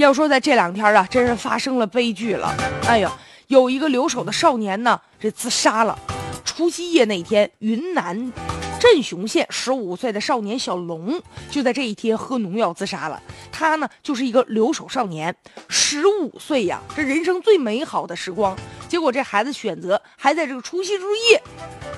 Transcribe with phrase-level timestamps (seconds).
[0.00, 2.54] 要说在这两天啊，真是发生了悲剧了。
[2.86, 3.12] 哎呀，
[3.48, 5.98] 有一个留守的少年呢，这自杀了。
[6.44, 8.32] 除夕夜那天，云南
[8.80, 13.22] 镇雄县十五岁的少年小龙就在这一天喝农药自杀了。
[13.52, 15.34] 他呢，就是一个留守少年，
[15.68, 18.56] 十五岁呀，这人生最美好的时光。
[18.88, 21.42] 结果这孩子选择还在这个除夕之夜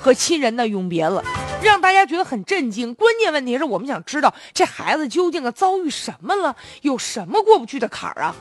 [0.00, 1.22] 和亲人呢永别了，
[1.62, 2.94] 让大家觉得很震惊。
[2.94, 8.34] 关键问题是我们想知道这孩子究竟啊遭遇什么了，有什么过不去的坎儿啊？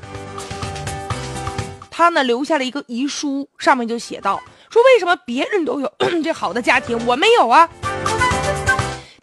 [1.89, 4.39] 他呢留下了一个遗书，上面就写道
[4.70, 5.91] ：“说为什么别人都有
[6.23, 7.67] 这好的家庭，我没有啊？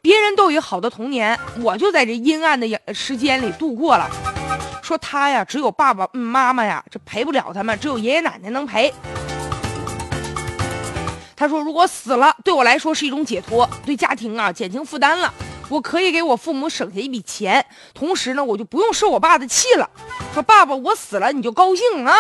[0.02, 4.10] 别人都有好的童年，我就在这阴暗的时间里度过了。
[4.82, 8.92] 说他呀，只有爸爸妈妈呀，这陪不了他们，只有爷爷奶奶能陪。
[11.44, 15.32] 他说，如果死了，对我来说是一种解脱，对家庭啊减轻负担了。”
[15.68, 19.88] 我可以给我父母省下一笔钱，同时呢，我就不用受我爸的气了。
[20.32, 22.14] 说爸爸，我死了你就高兴啊？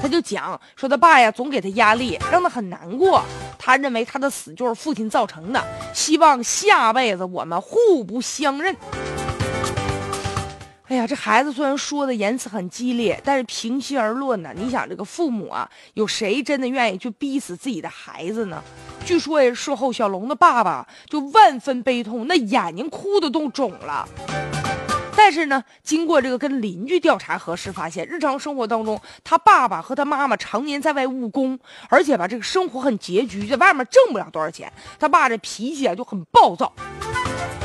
[0.00, 3.22] 他就讲说他爸呀，总给他压力，让他很难过。
[3.58, 8.74] 他认为他的死就是父亲造成的，希望下辈子我们互不相认。
[10.88, 18.62] 哎呀，这孩子虽然说的言辞很激烈，但是平心而论呢，你想这个父母啊，有谁真的愿意去逼死自己的孩子呢？
[19.04, 24.08] 据说呀，事后小龙的爸爸就万分悲痛，那眼睛哭的都肿了。
[25.16, 34.72] 但是呢，经过这个跟邻居调查核实，发现日常生活当中，他爸爸和他妈妈常年在外务工，而且吧，这个生活很拮据，在外面挣不了多少钱。
[35.00, 36.72] 他爸这脾气啊就很暴躁。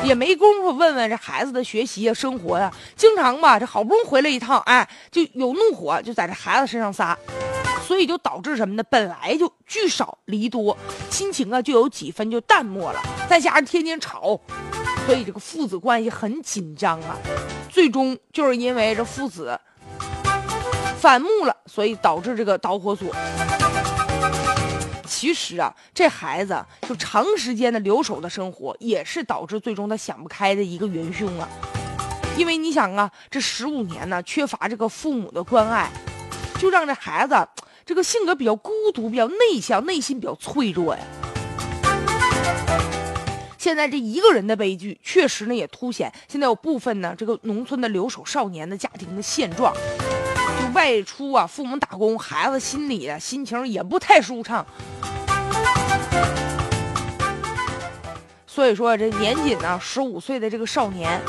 [0.04, 7.18] 也没工夫问问这孩子的学习啊、生活呀，经常吧，这好不容易回来一趟，哎，就有怒火就在这孩子身上撒，
[7.86, 8.84] 所以就导致什么呢？
[8.90, 10.76] 本来就聚少离多，
[11.10, 14.40] 亲情啊就有几分就淡漠了，再加上天天吵，
[15.06, 17.16] 所以这个父子关系很紧张啊。
[17.70, 19.58] 最终就是因为这父子
[21.00, 23.08] 反目了，所以导致这个导火索。
[25.12, 31.48] 其实啊，这孩子就长时间的留守的生活，也是导致最终他想不开的一个元凶啊。
[32.38, 35.92] 因为你想啊，这十五年呢，缺乏这个父母的关爱，
[36.58, 37.36] 就让这孩子
[37.86, 41.04] 这个性格比较孤独、比较内向，内心比较脆弱呀。
[43.58, 49.76] 现在这一个人的悲剧，确实呢也凸显现在有部分呢这个农村的留守少年的家庭的现状。
[50.74, 54.66] 外出啊，父母打工，孩子心里啊心情也不太舒畅。
[58.48, 61.20] 所以说，这年仅呢十五岁的这个少年，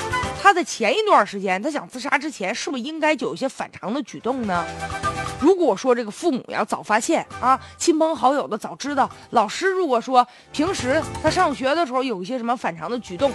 [0.42, 4.64] 他在前一段时间他想自杀之前，是不是应该就有一些反常的举动呢？
[5.40, 13.30] 如果说这个父母要早发现啊，亲朋好友的早知道，老师如果说平时他上学的时候有一些什么反常的举动，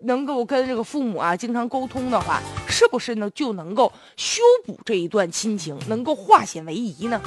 [0.00, 7.20] 能够跟这个父母啊经常沟通的话，是不是呢就能够修补这一段亲情，能够化险为夷呢？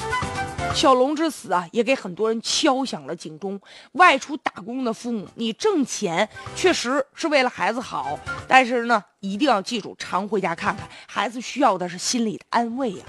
[0.76, 3.60] 小龙之死啊，也给很多人敲响了警钟。
[3.94, 13.06] 外出打工的父母，你挣钱确实是为了孩子好，但是呢，一定要记住常回家看看孩子，需要的是心理的安慰呀。